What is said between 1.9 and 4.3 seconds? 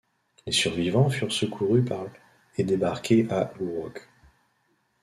l' et débarqués à Gourock.